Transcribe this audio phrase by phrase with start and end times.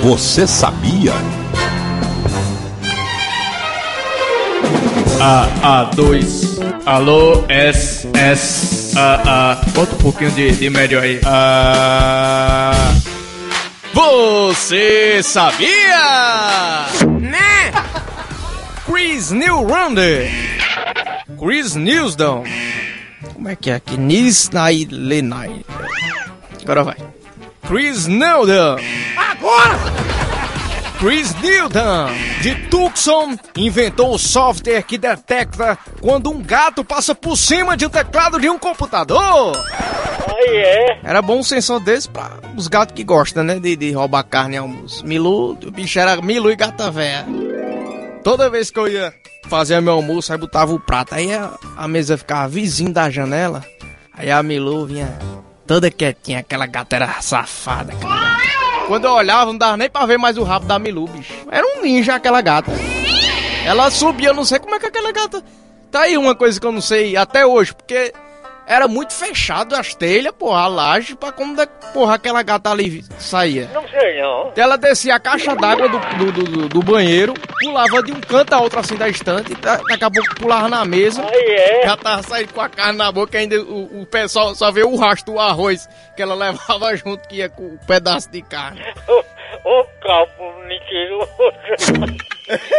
[0.00, 1.12] Você sabia?
[5.20, 6.60] A, A2.
[6.84, 9.54] Alô, S, S, A, A.
[9.70, 11.20] Bota um pouquinho de, de médio aí.
[11.24, 12.72] A.
[13.94, 16.86] Você sabia?
[17.20, 17.72] Né?
[18.84, 20.28] Chris Newlander.
[21.38, 22.44] Chris Newsdown.
[23.34, 23.96] Como é que é aqui?
[23.96, 25.64] Nisnai Lenai.
[26.62, 26.96] Agora vai.
[27.68, 28.78] Chris Newdown.
[31.02, 32.10] Chris Newton,
[32.40, 37.88] de Tucson, inventou o software que detecta quando um gato passa por cima de um
[37.88, 39.52] teclado de um computador.
[40.28, 41.00] Aí é.
[41.02, 43.58] Era bom um sensor desse pra os gatos que gostam, né?
[43.58, 45.04] De, de roubar carne e almoço.
[45.04, 47.26] Milu, o bicho era Milu e gata véia.
[48.22, 49.12] Toda vez que eu ia
[49.48, 51.16] fazer meu almoço, aí botava o prato.
[51.16, 53.64] Aí a, a mesa ficava vizinho da janela.
[54.16, 55.18] Aí a Milu vinha
[55.66, 58.21] toda quietinha, aquela gata era safada, cara.
[58.86, 61.32] Quando eu olhava, não dava nem pra ver mais o rabo da Milu, bicho.
[61.50, 62.72] Era um ninja aquela gata.
[63.64, 65.42] Ela subia, eu não sei como é que aquela gata.
[65.90, 68.12] Tá aí uma coisa que eu não sei até hoje, porque
[68.66, 73.04] era muito fechado as telhas, porra, a laje, pra como, da- porra, aquela gata ali
[73.18, 73.68] saía.
[73.74, 74.52] Não sei não.
[74.56, 78.60] Ela descia a caixa d'água do, do, do- do banheiro, pulava de um canto a
[78.60, 81.22] outro assim da estante, e da- daqui a pouco pulava na mesa.
[81.26, 81.82] Aí é.
[81.86, 84.96] Já tava saindo com a carne na boca, ainda o, o pessoal só vê o
[84.96, 88.80] rastro do arroz que ela levava junto, que ia com o pedaço de carne.
[89.64, 91.30] Ô calpo mentiroso.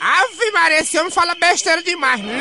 [0.00, 2.40] Ave Maria, esse homem fala besteira demais, né?